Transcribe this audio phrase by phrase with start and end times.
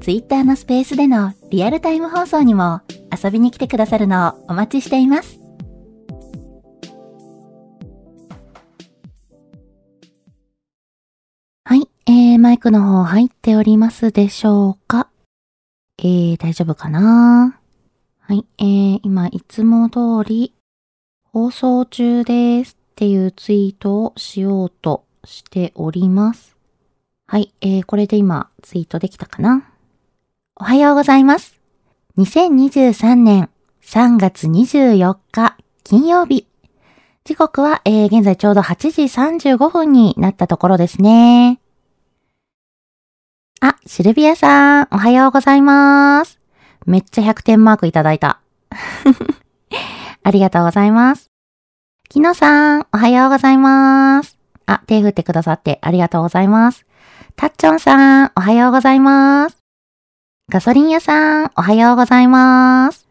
[0.00, 2.80] Twitter のスペースでのリアルタイム放送にも
[3.12, 5.38] 遊びに来てくださるのをお待ちしています。
[11.64, 15.08] はい、えー、マイクの方入っておりますでしょうか？
[15.98, 17.60] えー、大丈夫かな？
[18.20, 20.54] はい、えー、今いつも通り
[21.24, 26.56] 放送中ですっていうツイートをしようとしております。
[27.26, 29.69] はい、えー、これで今ツイートできたかな？
[30.60, 31.58] おはようございます。
[32.18, 33.48] 2023年
[33.82, 36.46] 3月24日金曜日。
[37.24, 39.02] 時刻は、えー、現在ちょうど8時
[39.54, 41.60] 35分になったところですね。
[43.62, 46.38] あ、シルビアさん、おはようございます。
[46.84, 48.38] めっちゃ100点マークいただいた。
[50.22, 51.30] ありがとうございます。
[52.10, 54.36] きのさん、おはようございます。
[54.66, 56.84] あ、手振ってくださってありがとうございます。
[57.34, 59.59] たっちょんさん、おはようございます。
[60.50, 63.06] ガソリン屋さん、おはようございます。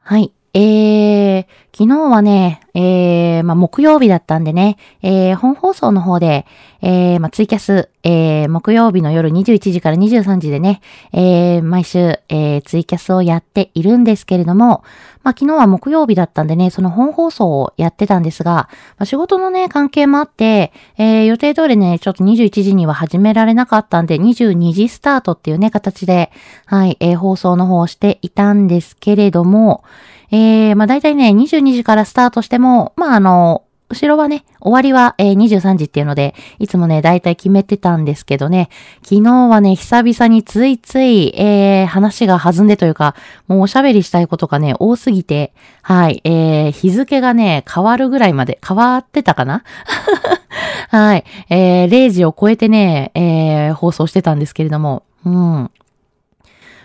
[0.00, 0.32] はい。
[0.54, 6.44] えー、昨日はね、えー、まあ、木曜日だったんでね、えー、本放送の方で、
[6.82, 14.84] えー、まあ、ツイキャス、えー、木曜日の夜21時から23時でね、えー、毎週、えー、ツイキャスをやっているんですけれども、
[15.22, 18.68] まあ、昨日は木曜日だったんでね、その本放送をやってたんですが、ま
[18.98, 26.30] あ、仕事のね、関係もあって、えー、予定通りね、ちょっと21時には始められなかったんで、22時スタートっていうね、形で、
[26.66, 29.82] はい、えー、放送の方をしていたんですけれども、
[30.32, 33.62] えー、まあ大体ね、22時からスタートしても、まああの、
[33.92, 38.70] 後ろはね、終わりは、えー、23時っていうので、いつもね、だいたい決めてたんですけどね、
[39.02, 43.14] 昨日はね、久々についつい、えー、話が弾んでというか、
[43.48, 49.62] もうおしゃべりしたいことがね、多すぎて、はい、えー、日付がね、変わるぐらいまで、変わってたかな？
[50.88, 55.70] はい、えー、0時を超えてね、えー、放送してたんですけれども、うん。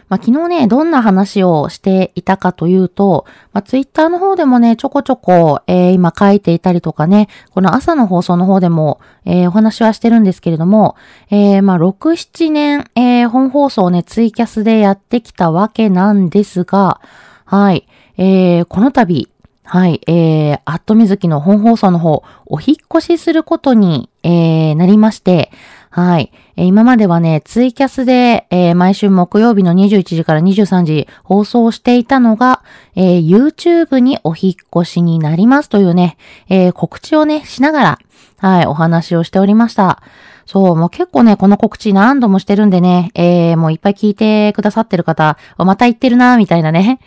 [0.10, 10.96] まあ、昨日ね、どんな話をしていたかというと、まあ、ツイッターの方でもね、ちょこちょこ、えー、今書いていたりとかね、この朝の放送の方でも、えー、お話はしてるんですけれども、
[11.30, 17.02] えー、まあ、6、7年、えー、本放送をね、ツイキャスでやってきたわけなんですが、
[17.44, 17.88] はい、
[18.18, 19.30] えー、この度、
[19.70, 25.52] はい、えー、アットみずきの本放送の方、お引越しすることに、えー、なりまして、
[25.98, 26.32] はい。
[26.56, 32.62] えー、今まではね、ツイキャスで、えー、毎週木曜日の21時から23時放送していたのが、
[32.96, 36.18] えー、YouTube にお引越しになりますというね、
[36.50, 38.00] え告知をね、しながら、
[38.38, 40.04] はい、お話をしておりました。
[40.48, 47.00] そう、もう結構ね、この告知何度もしてるんでね、えー、もういっぱい聞いてくださってる方、また言ってるな、みたいなね。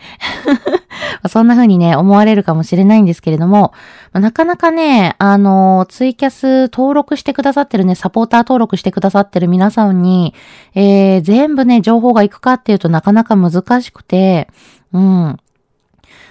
[1.27, 3.73] そんな風にね、思われるかもしれないんですけれども、
[4.13, 10.35] なかなかね、あの、ツイキャス登録してくださってるね、サポーター登録してくださってる皆さんに、
[10.75, 14.49] えー、全部ね、情報が行くかっていうとなかなか難しくて、
[14.93, 15.39] うん。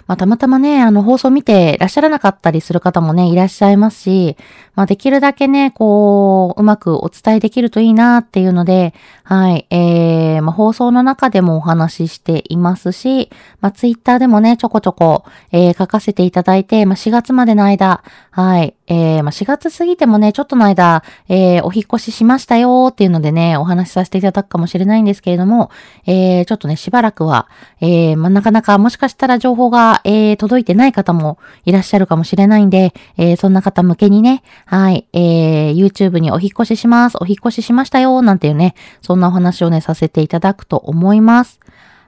[0.10, 4.38] まあ、たまたまね、あの、放送見ていらっしゃらなかったりする方もね、いらっしゃいますし、
[4.74, 13.30] まあ、できるだけね、こう、うまくお伝えできるといいなっていうので、はい、えー、まあ、放送の中でもお話ししていますし、
[13.62, 25.70] まあ、ツイッターでもね、ちょこちょこ、えー、書かせていただいて、まあ、4月までの間、はい、えー、まあ、4月過ぎてもね、ちょっとの間、えー、お引越ししましたよっていうのでね、お話しさせていただくかもしれないんですけれども、
[26.08, 27.48] えー、ちょっとね、しばらくは、
[27.82, 41.60] え、まあ、なかなかもしかしたら情報が、え、届いてない方もいらっしゃるかもしれないんで、え、そんな方向けにね、はい、えー、YouTube にお引越しします、お引越ししましたよ、なんていうね、そんなお話をね、させていただくと思います。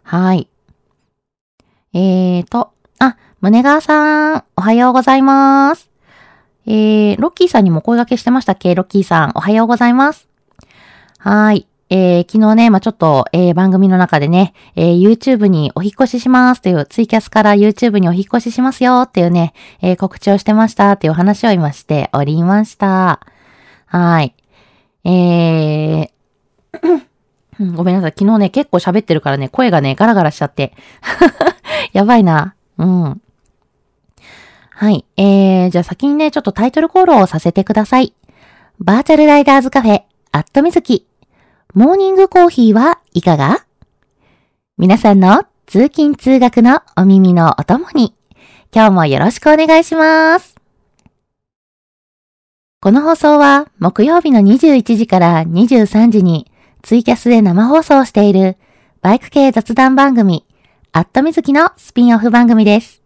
[0.01, 0.48] はい。
[1.94, 5.91] えーと、あ、胸川さん、おはようございます。
[6.66, 8.75] えー、ロッキーさんにも声掛けしてましたっけ？
[8.75, 10.28] ロッキーさん、おはようございます。
[11.18, 11.68] はい。
[11.94, 23.19] えー、昨日ね、まあ、ちょっと、えー、番組の中でね、えー、YouTube にお引越ししますという、ツイキャスから YouTube にお引越ししますよっていうね、え、告知をしてましたっていう話を今しておりました。
[23.88, 24.34] はい。
[25.04, 26.10] えー、
[27.75, 28.14] ごめんなさい。
[28.18, 30.74] 昨日ね、結構喋ってるからね、声がね、ガラガラしちゃって。
[31.92, 32.56] やばいな。
[32.78, 33.22] うん。
[34.81, 35.06] はい。
[35.16, 38.16] えー、じゃあ先にね、ちょっとタイトルコールをさせてください。
[38.80, 40.01] バーチャルライダーズカフェ、
[40.31, 41.06] アットミズキ。
[41.75, 43.63] モーニングコーヒーはいかが？
[44.80, 48.16] 皆さんの通勤通学のお耳のお供に、
[48.74, 50.56] 今日もよろしくお願いします。
[52.80, 56.51] この放送は木曜日の21時から23時に
[56.81, 58.57] ツイキャスで生放送している
[59.04, 60.44] バイク系雑談番組、
[60.92, 63.00] アットミズキのスピンオフ番組です。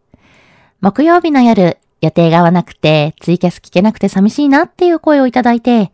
[0.86, 5.92] 木曜日の夜、予定が合わなくて、ツイキャス聞けなくて寂しいなっていう声をいただいて、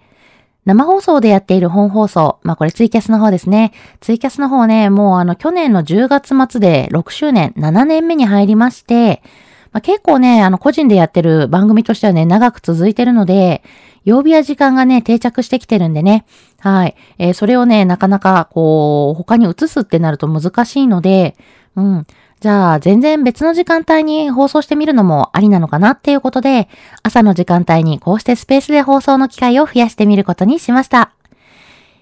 [0.66, 3.72] 生放送でやっている本放送、まあこれツイキャスの方ですね。
[4.02, 9.24] ツイキャスの方ね、もうあの去年の10月末で6周年、7年目に入りまして、
[9.72, 13.64] まあ、結構ね、あの個人でやってる番組としてはね、長く続いてるので、
[14.04, 16.26] 曜日や時間がね、定着してきてるんでね。
[16.60, 16.98] はい。
[17.18, 21.38] えー、それをね、なかなかこう、他に移すってなると難しいので、
[21.78, 22.08] うん。
[22.42, 26.70] じゃあ、全然別の時間帯に放送してみるのもありなのかなっていうことで、
[27.04, 31.14] 朝の時間帯にこうしてスペースで放送の機会を増やしてみることにしました。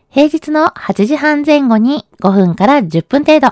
[0.09, 3.51] 平日の8時半前後に5分から10分程度。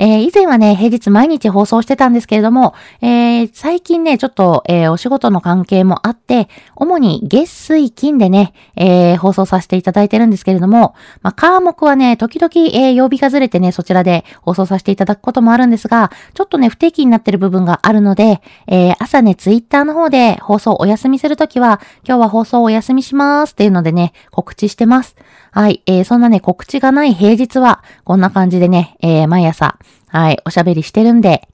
[0.00, 25.14] えー、以前はね、平日毎日放送してたんですけれども、えー、最近ね、ちょっと、えー、お仕事の関係もあって、主に月水金でね、え放送させていただいてるんですけれども、まあ、科目はね、時々、え曜日がずれてね、そちらで放送させていただくこともあるんですが、ちょっとね、不定期になってる部分があるので、え朝ね、ツイッターの方で放送お休みするときは、今日は放送お休みしますっていうのでね、告知してます。
[25.52, 25.82] はい。
[25.86, 31.48] えー、そんなね、告知がない平日は、こんな感じでね、えー、毎朝、はい、おしゃべりしてるんで、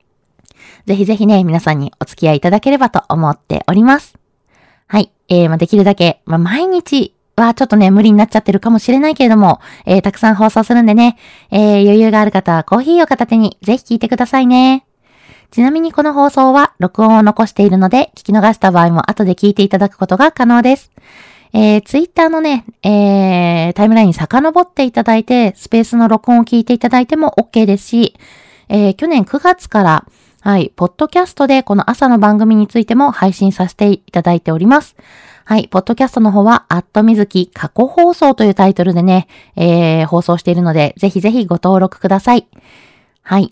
[0.87, 4.17] ぜひぜひね、皆さんにお付き合いいただければと思っております。
[4.87, 5.11] はい。
[5.29, 11.17] えー、まあ、できるだけ、まあ、毎日はちょっとね、無理になっちゃってるかもしれないけれども、えー、たくさん放送するんでね、
[11.51, 14.87] えー、余裕がある方はコーヒーを片手にぜひ聞いてくださいね。
[15.51, 20.93] ちなみにこの放送は録音を残しているので、聞き逃した場合も後で聞いていただくことが可能です。
[21.59, 28.15] えー、ツイッターのね、えー、タイムラインに遡っていただいて、スペースの録音を聞いていただいても OK ですし、
[28.69, 30.07] えー、去年9月から、
[30.43, 34.97] はい、ポッドキャストでこの朝の番組についても配信させていただいております。
[35.47, 39.27] はい、ポッドキャストの方は、アットみずき過去放送というタイトルでね、
[39.57, 42.47] えー、放送しているので、ぜひぜひご登録ください。
[43.23, 43.49] はい。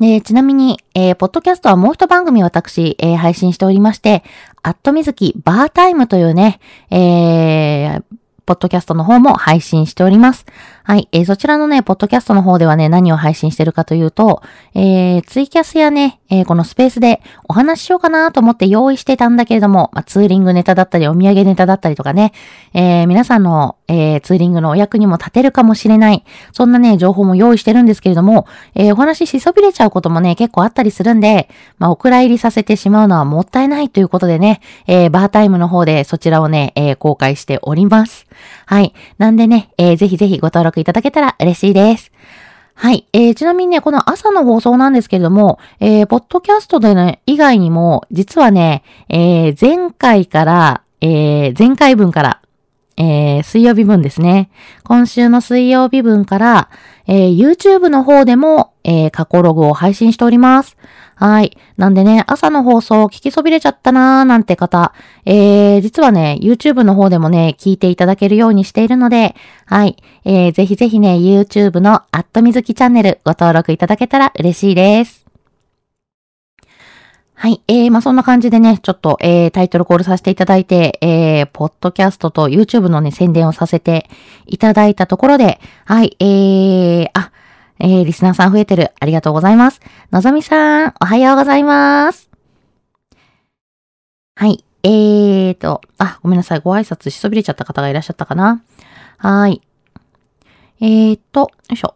[0.00, 4.24] で、ちなみに、えー、ポッドキャストはもう一番組私、えー、配信しておりまして、
[4.62, 6.60] アットミズキバータイムというね、
[6.90, 8.04] えー、
[8.52, 10.44] ポッドキャストの方も配信しております。
[10.84, 11.08] はい。
[11.12, 14.42] えー、そちらのね、ポッドキャストの方ではね、何を配信してるかというと、
[14.74, 22.32] えー、ツイキャスやね、えー、このスペースでお話ししようかなと思って用意してたんだけれども、まあ、ツーリングネタだったり、お土産ネタだったりとかね、
[22.74, 38.26] えー、皆さんの、えー、ツーリングのお役にも立てるかもしれない、そんなね、情報も用意してるんですけれども、えー、お話ししそびれちゃうこともね、結構あったりするんで、まあ、お蔵入りさせてしまうのはもったいないということでね、えー、バータイムの方でそちらをね、えー、公開しております。
[38.66, 38.94] はい。
[39.18, 42.12] なんでね、えー、ぜひぜひご登録いただけたら嬉しいです。
[42.74, 43.06] はい。
[43.12, 52.42] えー、ちなみにね、この朝の放送なんですけれども、えー、ポッドキャストでね、以外にも、実はね、えー、前回から、えー、前回分から、
[52.96, 54.50] えー、水曜日分ですね。
[54.84, 56.70] 今週の水曜日分から、
[57.06, 60.76] えー、YouTube の方でも、えー、過去ログを配信しております。
[61.22, 61.56] はい。
[61.76, 64.92] なんでね、朝の放送聞きそびれちゃったなーなんて方、
[65.24, 69.36] えー、実はね、YouTube の方でもね、聞いていただけるようにしているので、
[69.66, 70.02] はい。
[70.24, 75.24] えー、ぜひぜひね、YouTube のアットみずきチャンネルご登録いただけたら嬉しいです。
[77.36, 77.62] はい。
[77.68, 84.10] えー、まあ、そんな感じでね、ちょっと、えー、タイトルコールさせていただいて、えー、ポッドキャストと YouTube のね、宣伝をさせて
[84.46, 87.30] いただいたところで、はい、えー、あ、
[87.78, 88.92] えー、リスナーさん増えてる。
[89.00, 89.80] ありがとうございます。
[90.10, 92.30] のぞみさん、おはようございます。
[94.34, 94.64] はい。
[94.82, 96.60] えーと、あ、ごめんなさい。
[96.60, 98.62] ご挨拶しそびれちゃった方がいらっしゃったかな。
[99.18, 99.62] はい。
[100.80, 101.94] えーと、よいしょ。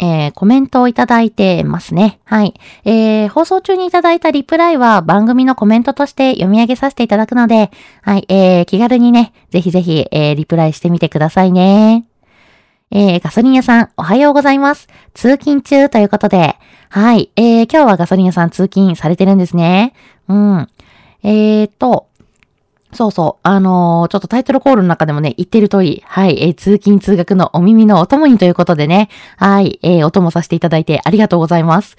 [0.00, 2.18] えー、コメントをいただいてますね。
[2.24, 2.54] はい。
[2.84, 7.70] えー、放送中にいただいたリプライは番組のコメントとして読み上げさせていただくので、
[8.02, 8.26] はい。
[8.28, 12.04] えー、気軽にね、ぜひぜひ、えー、リプライしてみてくださいね。
[12.96, 14.86] えー、ガソリン屋さん、おはようございます。
[15.14, 16.54] 通勤中ということで、
[16.90, 17.28] はい。
[17.34, 19.94] えー、今日はガソリン屋さん通勤されてるんですね。
[20.28, 20.68] うん。
[21.24, 22.06] えーと、
[22.92, 23.48] そうそう。
[23.48, 29.08] あのー、ちょっとタイトルコールの中でもね、言ってる通り、はい、えー、通勤通学のお耳のお供にということでね、
[29.38, 31.96] はい、えー、お供させていただいてありがとうございます。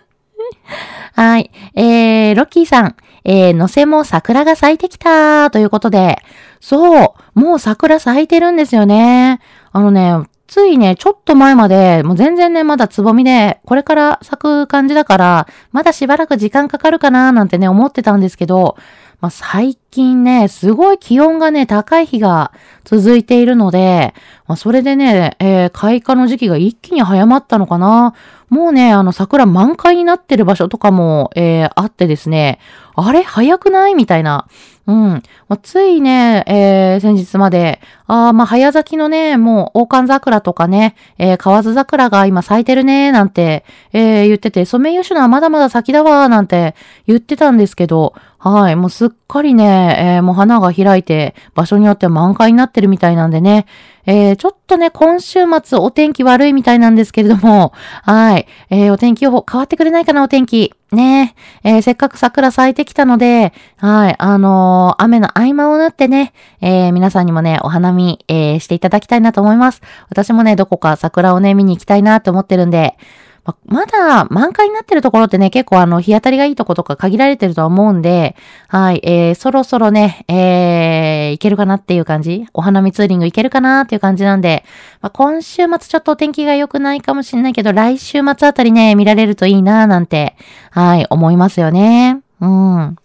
[1.14, 6.22] はい、えー、ロッキーさん、えー、のせも桜が咲いてきたということで、
[6.60, 9.40] そう、もう桜咲いてるんですよね。
[9.72, 18.76] あのね、ついね、ちょっと前まで、もう全然ね、まだつぼみで、これから咲く感じだから、まだしばらく時間かかるかなーなんてね、思ってたんですけど、
[19.20, 22.52] まあ、最近ね、すごい気温がね、高い日が
[22.84, 24.14] 続いているので、
[24.46, 28.14] まあ、それでね、えー、開花の時期が一気に早まったのかな。
[28.48, 32.58] もうね、あの桜満開になってる場所とかも、えー、あってですね、
[32.94, 33.22] あれ？
[33.22, 33.94] 早くない？
[33.94, 34.46] みたいな。
[34.86, 35.22] うん。
[35.48, 46.74] まあ、ついね、えー、先日まで、ああまあ、早咲きのね、もう、王冠桜とかね、えー、河津桜が今咲いてるね、なんて、えー、言ってて、ソメイヨシノはまだまだ先だわ、なんて
[47.06, 49.79] 言ってたんですけど、はい、もうすっかりね、
[50.16, 53.66] えー、もう花が開いて、場所によっては満開になってるみたいなんでね、
[54.06, 57.72] えー、ちょっとね、今週末お天気悪いみたいなんですけれども、
[58.02, 60.72] はい、えー、お天気予報変わってくれないかな、お天気。
[60.92, 69.82] ね、えー、せっかく桜咲いてきたので、はい、あのー、雨の合間を縫ってね、えー、皆さんにもね、お花見、え、していただきたいなと思います。
[70.08, 72.96] 私もね、どこか桜をね、見に行きたいなって思ってるんで、
[73.44, 78.36] ま、まだ満開になってるところってね、結構あの、日当たりがいいとことか限られてるとは思うんで、
[78.68, 84.64] はい、えー、そろそろね、えー、いけるかなっていう感じお花見ツーリングいけるかなっていう感じなんで、
[85.00, 90.36] ま、今週末ちょっとお天気が良くないかもしれないけど、来週末あたりね、見られるといいなーなんて、
[90.70, 92.20] はい、思いますよね。
[92.40, 92.96] うん。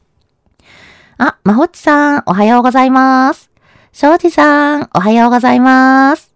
[1.18, 3.50] あ、まほっちさん、おはようございます。
[3.94, 6.34] しょうじさん、おはようございます。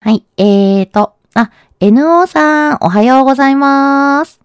[0.00, 1.50] はい、えーと、あ、
[1.86, 4.40] NO さん、おはようございます。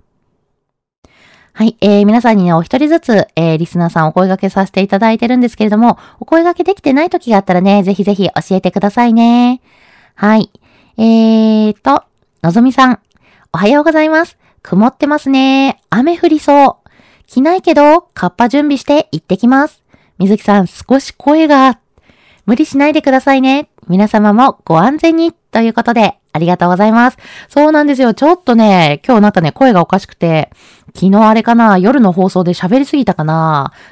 [1.54, 9.62] はい、えー、皆さんにね、お一人ずつ、えー、リスナーさんお声掛けさせていただいてるんですけれども、お声掛けできてない時があったらね、ぜひぜひ教えてくださいね。
[10.16, 10.52] はい。
[10.98, 12.04] えーと、
[12.44, 13.00] のぞみさん、
[13.54, 14.38] おはようございます。
[14.62, 15.82] 曇ってますね。
[15.90, 16.90] 雨降りそう。
[17.26, 19.82] 着ないけど、カッパ準備して行ってきます。
[20.18, 21.80] みずきさん、少し声が。
[22.46, 23.70] 無理しないでくださいね。
[23.88, 25.32] 皆様もご安全に。
[25.32, 27.18] ということで、ありがとうございます。
[27.50, 28.14] そうなんですよ。
[28.14, 30.50] ちょっとね、今日なんかね、声がおかしくて、
[30.96, 33.74] 昨日あれかな、夜の放送で喋りすぎたかな。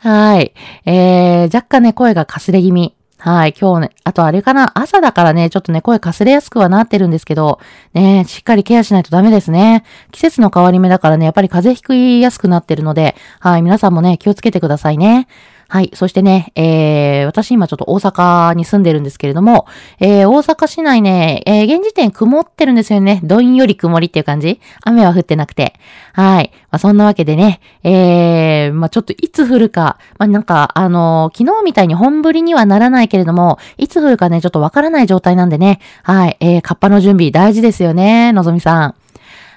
[0.00, 0.54] はい。
[0.86, 2.94] えー、若干ね、声がかすれ気味。
[3.18, 3.54] はい。
[3.58, 7.60] 今日ね、あとあれかな、朝だからね、ちょっとね、声かすれやすくはなってるんですけど、
[7.94, 9.84] ね、しっかりケアしないとダメですね。
[10.10, 13.62] 季節の変わり目だからね、やっぱり風邪ひきやすくなってるので、はい。
[13.62, 15.28] 皆さんもね、気をつけてくださいね。
[15.72, 15.90] はい。
[15.94, 19.66] そしてね、えー、私今ちょっと大阪に住んでるんですけれども、
[20.00, 23.22] えー、大阪市内ね、えー、現時点曇ってるんですよね。
[23.24, 25.72] どんより曇りっていう感じ雨は降ってなくて。
[26.12, 26.50] はい。
[26.70, 36.36] まあ、そんなわけでね、えー、まあ、ちょっといつ降るか、まあ、なんか、あの、昨日みたいに本降りにはならないけれども、いつ降るかね、ちょっとわからない状態なんでね、はい。
[36.40, 38.94] えー、カッパの準備大事ですよね、のぞみさん。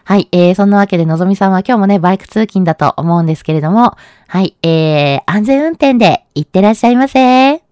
[0.07, 0.29] はい。
[0.31, 3.97] えー、そんなわけで、のぞみさんは今日もね、バイク通勤だと思うんですけれども、
[4.27, 4.55] はい。
[4.61, 7.63] えー、安全運転で行ってらっしゃいませ。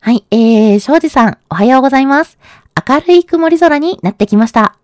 [0.00, 0.24] はい。
[0.30, 2.38] えー、庄司さん、おはようございます。
[2.88, 4.76] 明るい曇り空になってきました。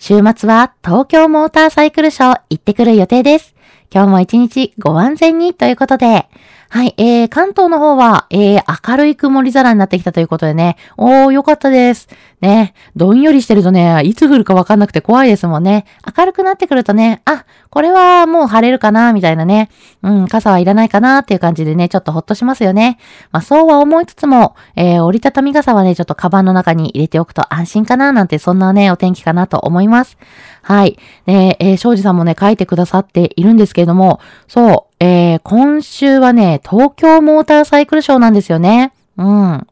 [0.00, 3.54] 週末は東京モーターサイクルショー行ってくる予定です。
[3.94, 6.28] 今日も一日ご安全にということで、
[6.68, 10.76] はい、えー、関東の方は、えー、明るい曇り空になってきたということでね。
[10.96, 12.08] おー、よかったです。
[12.40, 15.86] ね、どんよりしてるとね、いつ降るかわかんなくて怖いですもんね。
[16.16, 19.70] 明るくなってくるとね、あ、これはもう晴れるかな、みたいなね。
[20.02, 22.98] うん、傘はいらないかなっていう感じでね、ちょっとほっとしますよね。
[23.32, 30.18] まあそうは思いつつも、えー、折りたたみ傘はね、ちょっとカバンの中に入れておくと安心かな、なんてそんなね、お天気かなと思います。
[30.62, 30.98] はい。
[31.26, 38.94] ね、えー、庄司さんもね、書いてくださっているんですけれども、そう、えー、今週はね、東京モーターサイクルショーなんですよね。
[39.18, 39.66] うん。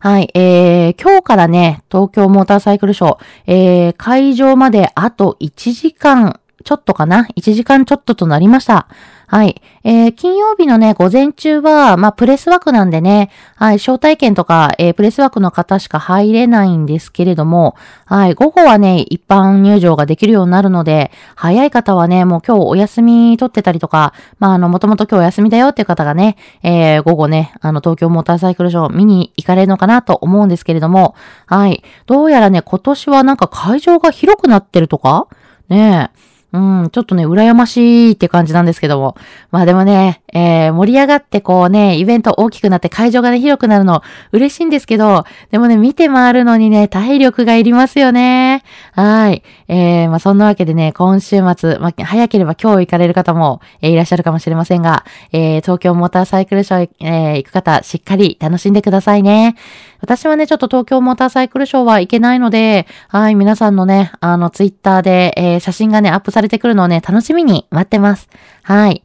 [0.00, 8.88] はい、えー、今日からね、東京モーターサイクルショー、えー、会場まであと1時間ちょっとかな ?1 時間ちょっととなりました。
[9.26, 9.62] はい。
[9.82, 31.14] えー、金曜日のね、午前中は、まあ、プレス枠なんでね、はい、招待券とか、えー、プレス枠の方しか入れないんですけれども、はい、午後はね、一般入場ができるようになるので、早い方はね、もう今日お休み取ってたりとか、まあ、あの、もともと今日お休みだよっていう方がね、えー、午後ね、あの、東京モーターサイクルショー見に行かれるのかなと思うんですけれども、
[31.46, 31.82] はい。
[32.04, 35.26] どうやらね、今年はなんか会場が広くなってるとか？
[35.70, 36.31] ねえ。
[36.52, 39.16] うん、ちょっとね、羨ましいって感じなんですけども。
[39.50, 48.64] まあでもね、えー、盛り上がってこうね、イベント大きくなって会場がね、広くなるの嬉しいんですけど、でもね、見て回るのにね、体力がいりますよね。
[48.92, 49.42] はい。
[49.68, 59.56] えー、まあそんなわけでね、今週末、まあ早ければ今日行かれる方も、えー、いらっしゃるかもしれませんが、えー、東京モーターサイクルショー、えー、行く方、しっかり楽しんでくださいね。
[60.02, 68.28] 私はね、ちょっと東京モーターサイクルショーは行けないので、はい、皆さんのね、あの、ツイッターで、えー、写真がね、アップされてくるのをね、楽しみに待ってます。
[68.64, 69.04] はい。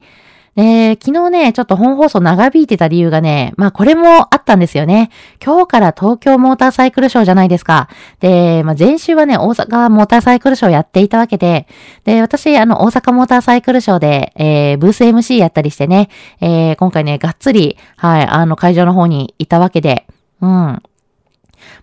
[0.55, 5.11] で、昨日ね、ちょっと本放送長引いてた理由がね、まあこれもあったんですよね。
[5.43, 7.89] 今日から東京モーターサイクルショーじゃないですか。
[8.19, 11.67] で、まあ前週はね、大阪モーターサイクルショーやっていたわけで、
[12.05, 16.09] で、私、あの、大阪モーターサイクルショーで、えー、ブース MC やったりしてね、
[16.41, 20.07] えー、今回ね、がっつり、はい、あの、会場の方にいたわけで、
[20.41, 20.83] うん。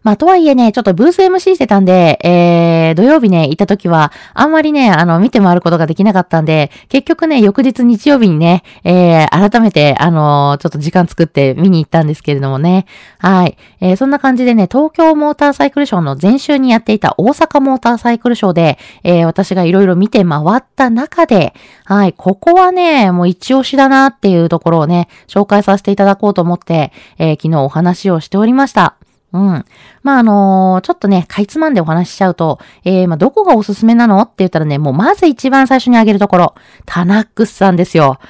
[0.02, 12.86] まあ、とはいえね、ちょっとブース MC してたんで、えー、土曜日ね、行った時は、あんまりね、あの、見て回ることができなかったんで、結局ね、翌日日曜日にね、えー、改めて、あのー、ちょっと時間作って見に行ったんですけれどもね。
[13.18, 13.56] はい。
[13.80, 28.96] えー、そんな感じでね、東京モーターサイクルショーの前週にやっていた大阪モーターサイクルショーで、えー、私がいろいろ見て回った中で、はい、ここはね、もう一押しだなっていうところをね、紹介させていただこうと思って、えー、昨日お話をしておりました。
[29.34, 29.64] うん。
[30.04, 36.54] まあ、あのー、ちょっとね、かいつまんでお話ししちゃうと、えー、まあ、どこがおすすめなのって言ったらね、もうまず一番最初にあげるところ、
[36.86, 38.20] タナックスさんですよ。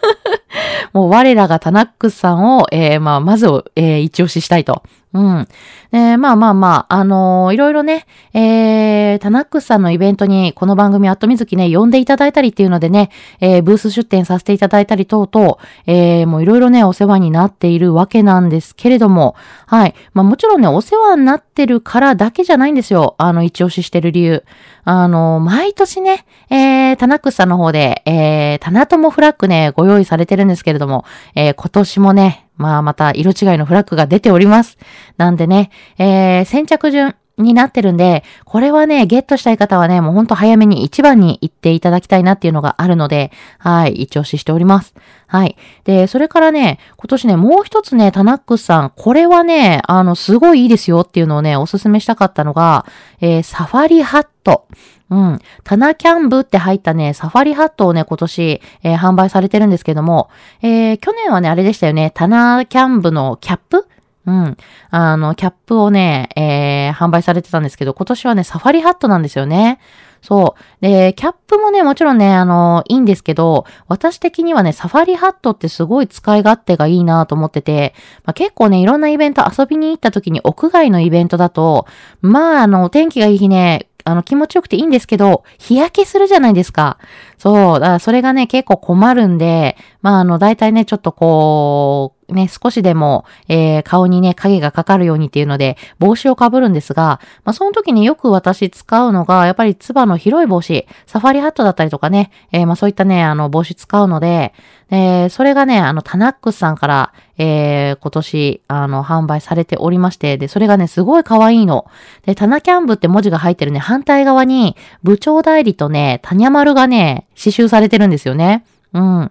[0.92, 4.82] もう我らがタナックスさんを、えー、まあ、まず、えー、一押ししたいと。
[5.14, 5.48] うん。
[5.90, 13.10] えまあまあまあ、あのー、いろいろね、えー、タナックスさんのイベントにこの番組アットミズキね、呼んでいただいたりっていうのでね、
[13.40, 19.34] えー、ブース出展させていただいたり等々、えー、もういろいろね、お世話になっているわけなんですけれども、
[19.66, 19.94] はい。
[20.12, 23.14] まあもちろんね、お世話になってるからだけじゃないんですよ。
[23.16, 24.44] あの、一押ししてる理由。
[24.84, 34.76] あの、毎年ね、えー、タナックスさんの方で、えー、タナトモフラッグね、ご用意されてるんですけれども、えー、今年もね、まあまた色違いのフラッグが出ております。
[35.16, 44.94] なんでね、えー、先着順になってるんで、これはね、ゲットしたい方はね、もうほんと早めに一番に行っていただきたいなっていうのがあるので、はい、一押ししております。
[45.26, 45.56] はい。
[45.84, 52.86] で、それからね、今年ね、もう一つね、タナックスさん、これはね、あの、すごいいいですよっていうのをね、おすすめしたかったのが、
[53.20, 54.66] えー、サファリハット。
[55.10, 55.38] うん。
[55.64, 60.28] タナキャンブって入ったね、サファリハットをね、今年、えー、販売されてるんですけども、
[60.60, 63.86] えー、去年はね、あれでしたよね、タナキャンブのキャップ？
[64.26, 64.56] うん。
[64.90, 69.78] あの、キャップをね、えー、販売されてたんですけど、今年はね、サファリハットなんですよね。
[70.20, 70.82] そう。
[70.82, 77.94] で、キャップもね、もちろんね、あの、いいんですけど、私的にはね、サファリハットってすごい使い勝手がいいなと思ってて、
[78.24, 81.86] まあ、結構ね、いろんなイベント遊びに行った時に屋外のイベントだと、
[82.20, 86.98] まあ、あの、天気がいい日ね、あの、気持ちよくていいんですけど、日焼けするじゃないですか。
[87.36, 87.80] そう。
[87.80, 104.52] だからそれがね、結構困るんで、まあ、あの、大体ね、ちょっとこう、ね、少しでも、えー、顔にね、影がかかるようにっていうので、帽子をかぶるんですが、まあ、その時によく私使うのが、やっぱりツバの広い帽子、サファリハットだったりとかね、えー、まあ、そういったね、あの、帽子使うので、
[104.90, 111.86] え、それがね、あの、タナックスさんから、えー、今年、あの、販売されておりまして、で、それがね、すごい可愛いの。
[112.24, 118.64] で、タナキャンブって文字が入ってるね、反対側に、部長代理とね、タニャマルがね、刺繍されてるんですよね。
[118.94, 119.30] うん。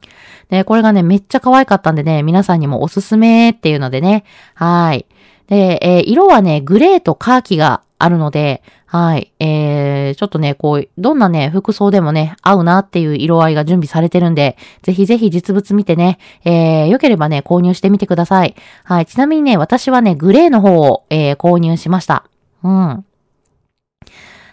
[0.50, 5.08] で、これがね、めっちゃ可愛かったんでね、皆さんにもおすすめっていうのでね、はい。
[5.48, 9.34] で、えー、色はね、グレーとカーキがあるので、はい。
[9.40, 18.56] えー、ちょっとね、こう、どんなね、服装でもね、合うなっていう色合いが準備されてるんで、ぜひぜひ実物見てね、えー、良ければね、購入してみてください。
[18.84, 19.06] はい。
[19.06, 22.26] ちなみにね、私はね、グレーの方を、えー、購入しました。
[22.64, 23.06] うん。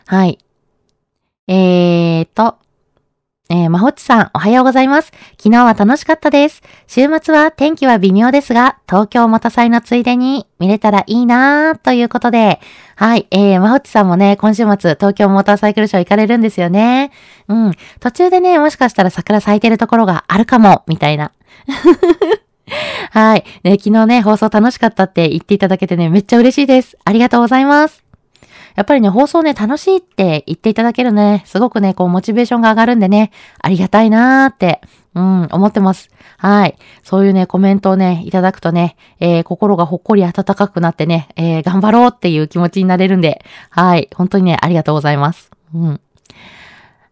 [0.06, 0.38] はい。
[1.46, 2.56] えーと、
[3.54, 5.12] えー、まほっちさん、おはようございます。
[5.38, 6.60] 昨日は楽しかったです。
[6.88, 12.58] 週末は天気は微妙ですが、東京元祭のついでに見れたらいいなーということで、
[12.96, 17.12] はい、えー、まほっちさんもね、今週末、東京モーターサイクルショー行かれるんですよね。
[17.46, 17.72] うん。
[18.00, 21.30] 途中でね、もしかしたら桜咲いてるところがあるかも、みたいな。
[23.12, 23.44] はい。
[23.62, 26.98] ね、昨日ね、放送楽しかったって言っていただけてね、めっちゃ嬉しいです。
[27.04, 28.03] ありがとうございます。
[28.74, 34.80] やっぱりね、放送ね、楽しいって言っていただけるね、すごくね、こう、モチベーションが上がるんでね、ありがたいなーって、
[35.14, 36.10] うん、思ってます。
[36.38, 36.76] はい。
[37.04, 44.10] そういうね、コメントをね、いただくとね、えー、心がほっこり温かくなってね、えー、頑張ろうっていう気持ちになれるんで、はい。
[44.14, 45.50] 本当にね、ありがとうございます。
[45.72, 46.00] うん。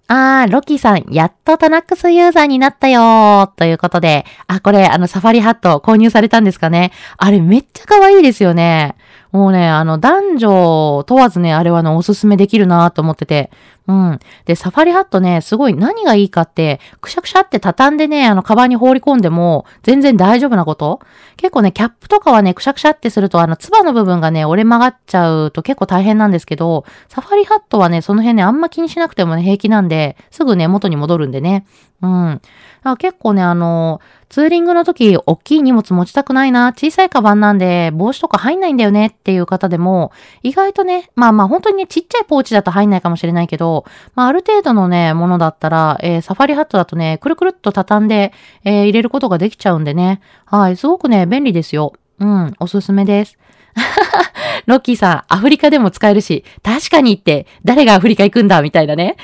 [0.09, 8.97] あー、ロキさん、やっとタナックスユーザーになったよーということで、あ、これ、あの、サファリハット購入されたんですかねあれめっちゃ可愛いですよね。
[9.33, 13.51] もうね、あの、男女問わずね、あれはね、おすすめできるなと思ってて。
[13.89, 14.21] うん。
[14.45, 21.01] で、サファリハットね、すごい何がいいかって、くしゃくしゃって畳んでね、あの、カバンに放り込んでも、全然大丈夫なこと？
[21.39, 31.65] 結構ね、キャップとかはね、くしゃくしゃってすると、あの、ツバの部分がね、折れ曲がっちゃうと結構大変なんですけど、サファリハットはね、その辺ね、あんま気にしなくてもね、平気なんで、すぐね、元に戻るんでね。
[32.03, 32.41] うん。
[32.83, 40.11] あ結構ね、あの、ツーリングの時、大きい荷物持ちたくないな、小さいカバンなんで、帽子とか入んないんだよねっていう方でも、
[40.43, 48.33] 意外とね、まあまあ本当にね、ちっちゃいポーチだと入んないかもしれないけど、まあある程度のね、ものだったら、えー、サファリハットだとね、くるくるっと畳んで、
[48.65, 50.21] えー、入れることができちゃうんでね。
[50.47, 51.93] はい、すごくね、便利ですよ。
[52.19, 53.39] うん、おすすめです。
[54.67, 59.17] ロッキーさん、アフリカでも使えるし、確かにって、誰がアフリカ行くんだみたいなね。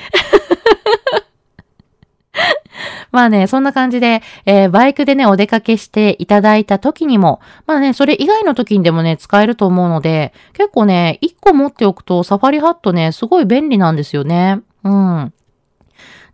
[3.11, 14.61] まあね、そんな感じで、えー、バイクでね、お出かけしていただいた時にも、まあね、それ以外の時にでもね、使えると思うので、結構ね、1個持っておくとサファリハットね、すごい便利なんですよね。
[14.83, 15.33] うん。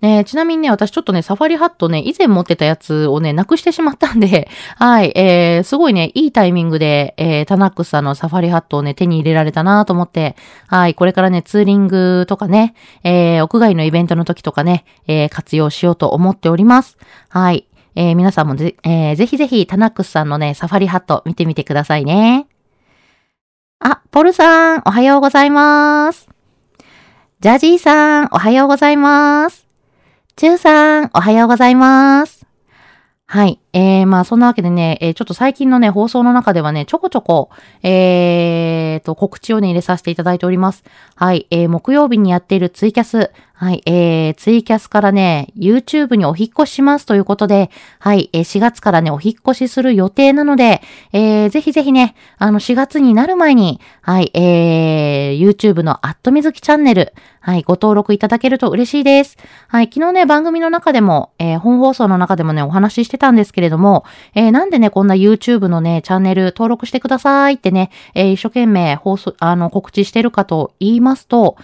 [0.06, 10.36] ね、ちなみにね、私ちょっとね、サファリハットね、以前持ってたやつをね、なくしてしまったんで、 はい、えー、すごいね、いいタイミングで、えー、タナックスさんのサファリハットをね、手に入れられたなと思って、
[10.68, 16.98] はい、これからね、ツーリングとかね、えー、屋外のイベントの時とかね、えー、活用しようと思っております。
[17.30, 17.65] はい。
[17.96, 22.46] えー、皆さんもぜ、えー、ぜひぜひタナックスさんのね、サファリハット見てみてくださいね。
[23.80, 26.30] あ、ポルさん、おはようございます。
[27.39, 29.64] ジャジーさん、おはようございます。
[30.38, 32.45] チューさん、おはようございます。
[33.26, 33.62] はい。
[33.75, 37.49] えー、まあ、そんなわけでね、えー、ちょっと最近のね、放送の中ではね、ちょこちょこ、
[37.83, 40.85] えーと、告知をね、入れさせていただいております。
[41.15, 41.45] はい。
[41.51, 50.81] えー、木曜日にやっているツイキャス、はい、えー、ツイキャスからね、YouTube にお引越ししますということで、はい、えー、4月からね、お引越しする予定なので、
[51.13, 59.38] えー、ぜひぜひね、あの、4月になる前に、はい、えー、YouTube のアットみずきチャンネル、はい、ご登録いただけると嬉しいです。
[59.69, 71.58] はい、昨日ね、番組の中でも、えー、本放送の中でもね、お話ししてたんですけれども、えー、なんでね、こんな YouTube のね、チャンネル登録してくださいってね、えー、一生懸命放送、あの、告知してるかと言いますと、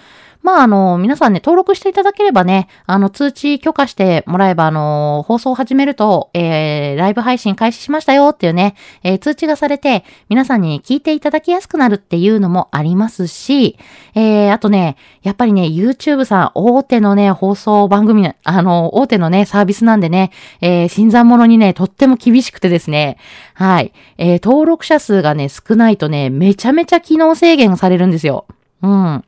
[0.43, 13.77] まあ、あの、皆さんね、登録していただければね、あの、通知許可してもらえば、あの、放送を始めると、えー、ライブ配信開始しましたよっていうね、えー、通知がされて、皆さんに聞いていただきやすくなるっていうのもありますし、
[14.15, 23.17] えー、あとね、やっぱりね、YouTube さん、大手のね、放送番組、あの、大手のね、サービスなんでね、えー、新参者にね、とっても厳しくてですね、
[23.53, 28.47] はい、えー、登録者数がね、少ないとね、めちゃめちゃ機能制限されるんですよ。
[28.81, 29.23] うん。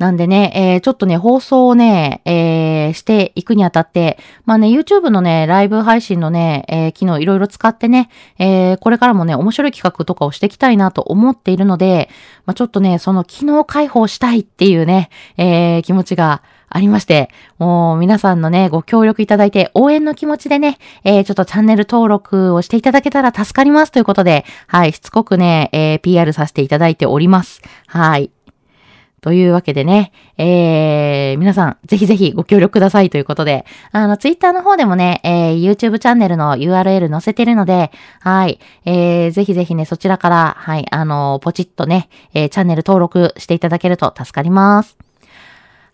[0.00, 8.08] なんでね、えー、ちょっとね、放送をね、えー、していくにあたって、まあね、YouTube のね、ライブ配信のね、えー、機能いろいろ使ってね、
[8.38, 12.08] えー、これからもね、面白い企画とかをしていきたいなと思っているので、
[12.46, 27.60] まあちょっとね、その機能開放したいっていうね、えー、気持ちがありまして、もう皆さんのね、ご協力いただいて、応援の気持ちでね、えー、ちょっとチャンネル登録をしていただけたら助かりますということで、はい、しつこくね、えー、PR させていただいております。
[27.86, 28.30] はい。
[29.20, 44.96] というわけでね、えー、皆さん、ぜひぜひご協力くださいということで、あの、ツイッターの方でもね、えー、YouTube チャンネルの URL 載せてるので、はい、えー、ぜひぜひね、そちらから、はい、あの、ポチッとね、えー、チャンネル登録していただけると助かります。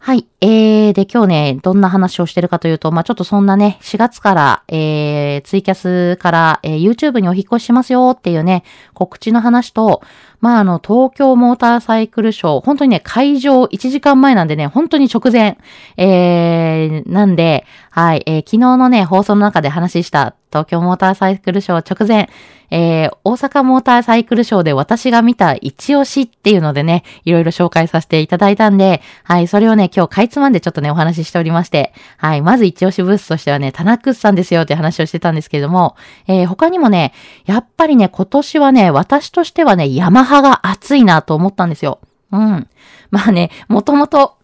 [0.06, 0.24] はい。
[0.40, 8.62] えー、で、今日ね、どんな話をしてるかというと、まあ、ちょっとそんなね、4月から、えー、ツイキャスから、えー、YouTube にお引越ししますよっていうね、
[8.94, 10.02] 告知の話と、
[10.46, 15.59] まあ、あの、東京モーターサイクルショー、本当にね、会場1時間前なんでね、本当に直前、
[15.96, 22.28] えー、なんで、はい、えー、昨日のね、放送の中で話した東京モーターサイクルショー直前、
[22.70, 37.12] えー、大阪モーターサイクルショーで私が見た一押しっていうのでね、いろいろ紹介させていただいたんで、はい、それをね、今日かいつまんでちょっとね、お話ししておりまして、はい、まず一押しブースとしてはね、タナクスさんですよって話をしてたんですけれども、えー、他にもね、
[37.44, 42.01] やっぱりね、今年はね、私としてはね、ヤマハが熱いなと思ったんですよ。
[42.33, 42.68] うん。
[43.11, 44.37] まあね、もともと、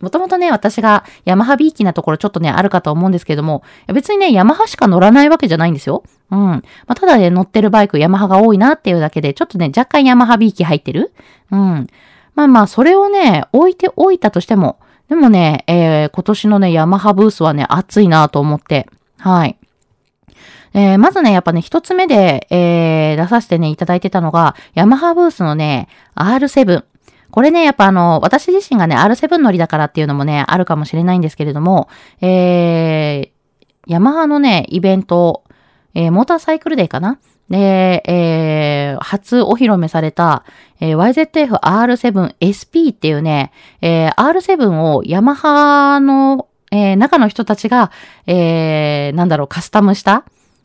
[0.00, 6.02] もともとね、私がヤマハビーキなところちょっとね、あるかと思うんですけども、別にね、ヤマハしか乗らないわけじゃないんですよ。
[6.30, 6.38] うん。
[6.38, 11.12] まあ、ただね、乗ってるバイクヤマハが多いなっていうだけで、ちょっとね、若干ヤマハビーキ入ってる。
[11.50, 11.86] うん。
[12.34, 19.56] まあまあ、それをね、置いておいたとしても、でもね、えー、今年のね、ヤマハブースはね、熱いなと思って、はい。
[20.74, 26.84] えー、まずね、やっぱね、一つ目で、えー、出させてね、いただいてたのが、ヤマハブースのね、R7。
[27.30, 31.88] これね、やっぱあの、私自身がね、R7 乗りだからっていうのもね、あるかもしれないんですけれども、
[32.20, 33.28] えー、
[33.86, 35.44] ヤマハのね、イベント、
[35.94, 37.18] えー、モーターサイクルデーかな？
[37.50, 40.44] で、えー、初お披露目された、
[40.80, 47.90] えー、YZF-R7SP っていうね、えー、R7 をヤマハの、えー、中の人たちが、
[48.26, 50.24] えー、なんだろう、カスタムした、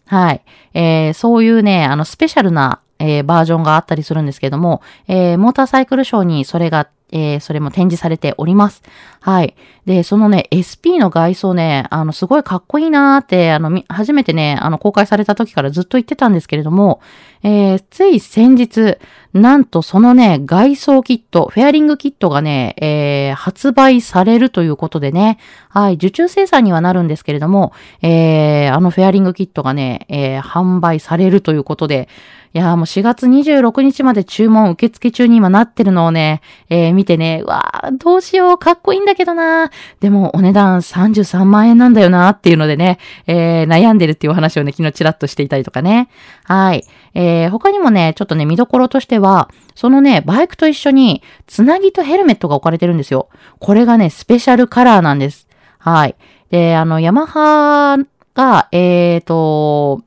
[0.10, 0.41] はい、
[0.74, 8.83] えー、そういうね、あの、スペシャルな、えー、バージョンがあったりするんですけども、えー、モーターサイクルショーにそれがえー、それも展示されております。
[9.19, 9.55] はい。
[9.85, 17.01] で、そのね、SP の外装ね、あの、すごいかっこいいなーって、あの、初めてね、あの、公開された時からずっと言ってたんですけれども、
[17.41, 18.97] えー、つい先日、
[19.33, 32.09] なんとそのね、外装キット、フェアリングキットがね、えー、発売されるということでね、はい、受注生産にはなるんですけれども、えー、あのフェアリングキットがね、えー、販売されるということで、
[32.51, 46.09] いやもう4月26日まで注文受付中に今なってるのをね、えー、見てね、わー、どうしよう、かっこいいんだけどなでもお値段33万円なんだよなっていうのでね、えー、悩んでるっていうお話をね、昨日チラッとしていたりとかね。
[46.43, 46.83] はい。
[47.13, 53.29] えー、他にもね、ちょっとね、見どころとしては、そのね、バイクと一緒に、つなぎとヘルメットが置かれてるんですよ。
[53.59, 55.47] これがね、スペシャルカラーなんです。
[55.77, 56.15] はい。
[56.49, 57.97] で、あの、ヤマハ
[58.33, 60.01] が、えーと、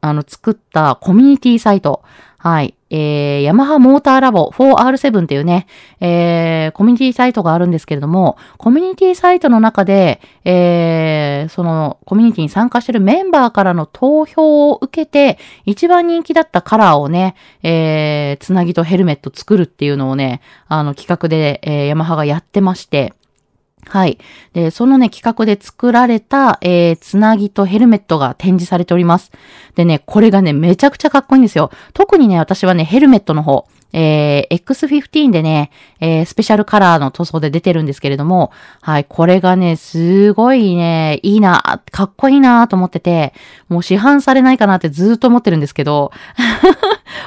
[0.00, 2.02] あの、作ったコミュニティサイト。
[2.42, 2.74] はい。
[2.88, 5.66] えー、ヤマハモーターラボ 4R7 っていうね、
[6.00, 23.12] えー、コミュニティサイトがあるんですけれども、コミュニティサイトの中で、えー、そのコミュニティに参加してるメンバーからの投票を受けて、一番人気だったカラーをね、えー、つなぎとヘルメット作るっていうのをね、あの企画で、えー、ヤマハがやってまして、
[23.86, 24.18] はい。
[24.52, 29.32] で、そのね、企画で作られた、えー、つなぎとヘルメットが展示されております。
[29.74, 31.70] でね、これがね、めちゃくちゃかっこいいんですよ。
[31.94, 43.34] 特にね、私はね、ヘルメットの方、えー、X15 でね、えー、スペシャルカラーの塗装で出てるんですけれども、はい、これがね、すごいね、いいな、かっこいいなと思ってて、
[43.68, 46.12] もう市販されないかなってずっと思ってるんですけど、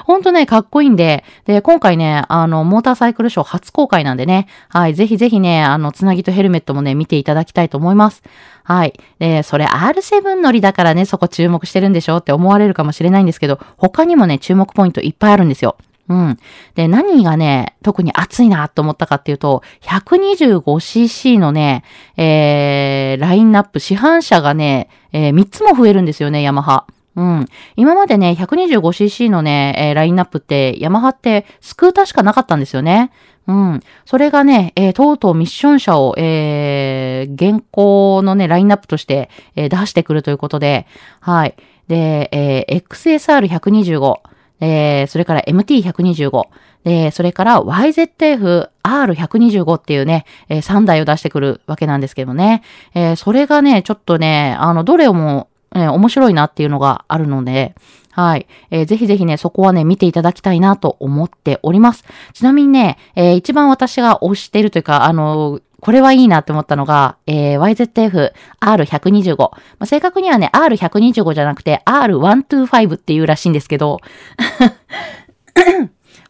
[0.05, 8.23] ほんとね、かっこいいんで、で、今回ね、あの、モーターサイクルショー初公開なんでね、はい、ぜひぜひね、あの、つなぎとヘルメットもね、見ていただきたいと思います。
[8.63, 8.93] はい。
[9.19, 15.77] で、それ R7 乗りだからね、そこ注目してるんでしょって思われるかもしれないんですけど、他にもね、注目ポイントいっぱいあるんですよ。
[16.09, 16.37] うん。
[16.75, 21.83] で、何がね、特に熱いなと思ったかっていうと、125cc のね、
[22.17, 26.85] えー、ラインナップ、市販車がね、えー、3つも増えるんですよね、ヤマハ。
[27.15, 27.45] うん。
[27.75, 33.11] 今までね、125cc のね、えー、ラインナップって、ヤマハってスクーターしかなかったんですよね。
[33.47, 33.81] うん。
[34.05, 40.87] それがね、えー、とうとうミッション車を、えー、現行のね、ラインナップとして、えー、出してくるということで、
[41.19, 41.55] はい。
[41.87, 44.19] で、えー、XSR125、
[44.59, 46.47] えー、それから MT125、
[46.83, 52.61] で、それから YZF-R125 っていうね、えー、3台を出してくるわけなんですけどね。
[52.93, 57.75] えー、それがね、ちょっとね、あの、どれも、えー、面白いなっていうのがあるので、
[58.11, 58.47] はい。
[58.69, 62.03] えー、ぜひぜひね、そこはね、見ていただきたいなと思っております。
[62.33, 69.37] ちなみにね、えー、一番私が推してるというか、あのー、これはいいなって思ったのが、えー、YZF-R125。
[69.37, 73.99] まあ、正確にはね、R125 じゃなくて R125 っていうらしいんですけど、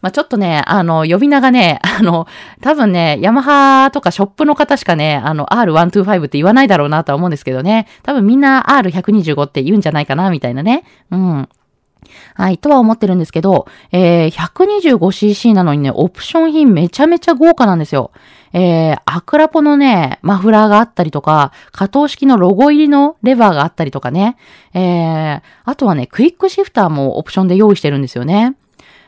[0.01, 2.25] まあ、ちょっとね、あの、呼び名がね、あの、
[2.61, 10.83] 多分ね、ヤマハとかショップの方しかね、あの、R125 って言わないだろうなとは思うんですけどね、多分みんな R125 って言うんじゃないかな、みたいなね。
[11.11, 11.47] うん。
[12.35, 18.11] はい、とは思ってるんですけど、えー、125cc なのにね、オプション品めちゃめちゃ豪華なんですよ。
[18.53, 24.37] えー、アクラポのね、マフラーがあったりとか、可動式のロゴ入りのレバーがあったりとかね、
[24.73, 28.55] えー、あとはね、クイックシフターもオプションで用意してるんですよね。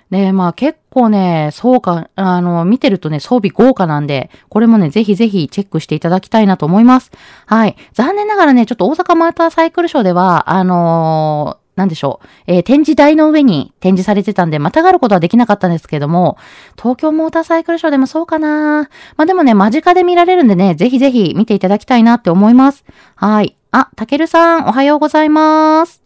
[0.10, 7.12] で、まあ結構ね、そうか、あの、見てるとね、装備豪華なんで、これもね、ぜひぜひチェックしていただきたいなと思います。
[7.46, 7.76] はい。
[7.94, 16.38] 残念ながらね、ちょっと大阪マーターサイクルショーでは、あのーなんでしょう、えー、展示台の上に展示されてたんで、またがることはできなかったんですけども、
[16.78, 22.86] 東京モーターサイクルショーでもそうかなまあでもね、間近で見られるんでね、ぜひぜひ見ていただきたいなって思います。
[23.16, 23.58] はい。
[23.72, 26.02] あ、たけるさん、おはようございます。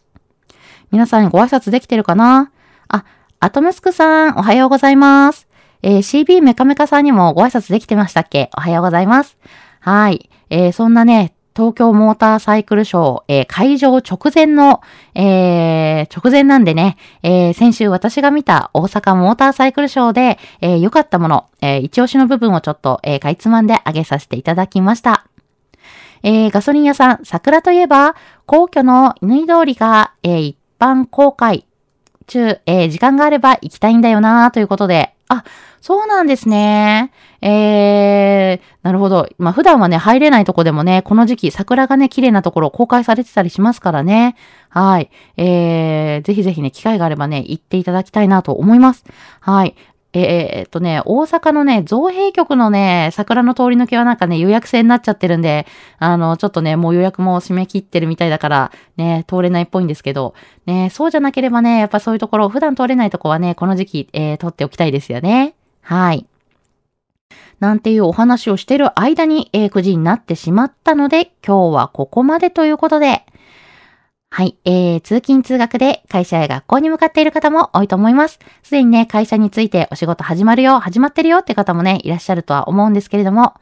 [0.91, 2.51] 皆さんご挨拶できてるかな？
[2.87, 3.05] あ、
[3.39, 5.47] アトムスクさん、おはようございます。
[5.83, 8.49] えー、CB メカメカさんにもご挨拶できてましたっけ？
[8.57, 9.37] おはようございます。
[9.81, 10.31] はい。
[10.49, 14.81] えー、そんなね、東京モーターサイクルショー、えー、会場直前の、
[15.15, 25.25] えー、直前なんでね、えー、先週私が見た大阪モーターサイクルショーで、え良かったもの、え一押しの部分をちょっと、えかいつまんであげさせていただきました。
[26.23, 31.65] えガソリン屋さん、桜といえば、皇居の犬通りが、え一般公開
[32.27, 35.43] 中、え時間があれば行きたいんだよなということで、あ、
[35.81, 37.11] そうなんですね。
[37.41, 39.29] えー、なるほど。
[39.37, 44.35] まあ、普段はね、入れないとこでもね、この時期、桜がね、綺麗なところ公開されてたりしますからね。
[44.69, 45.09] はい。
[45.37, 49.05] えー、ぜひぜひね、機会があればね、行っていただきたいなと思います。
[49.39, 49.75] はい。
[50.11, 55.67] えー、っとね、大阪のね、造幣局のね、桜の通り抜けはなんかね、予約制になっちゃってるんで、
[55.99, 60.33] あの、ちょっとね、もう予約も締め切ってるみたいだから、ね、通れないっぽいんですけど、
[60.65, 65.53] ね、そうじゃなければね、やっぱそういうところ、普段通れないとこはね、この時期、えー、通っておきたいですよね。
[65.81, 66.25] はい。
[67.59, 73.25] なんていうお話をしてる間に、えー、9時になってしまったので、今日はここまでということで、
[74.31, 74.57] はい。
[74.63, 78.39] えー、通勤通学で会社や学校に向かっている方も多いと思います。
[78.63, 83.55] すでにね、会社についてお仕事始まるよ、始まってるよって方もね、いらっしゃるとは思うんですけれども、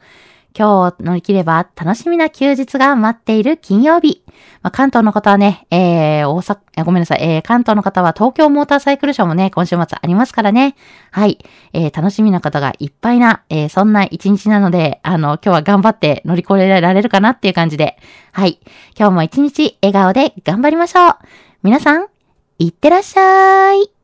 [0.58, 4.24] 今日乗り切れば楽しみな休日が待っている金曜日。
[4.60, 10.74] まあ、関東の方はね、えー、大阪え、ごめんなさい、えー、関東の方は東京モーターサイクルショーもね、今週末ありますからね。
[11.12, 11.38] はい。
[11.72, 17.96] えー、楽しみな方がいっぱいな、えー、そんな一日なので、あの、今日は頑張って乗り越えられるかなっていう感じで。
[18.32, 18.58] はい。
[18.98, 21.16] 今日も一日笑顔で頑張りましょう。
[21.62, 22.06] 皆さん、
[22.58, 23.97] いってらっしゃい。